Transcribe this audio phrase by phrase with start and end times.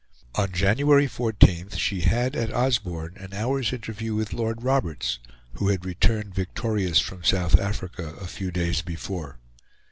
[0.33, 5.19] On January 14, she had at Osborne an hour's interview with Lord Roberts,
[5.53, 9.37] who had returned victorious from South Africa a few days before.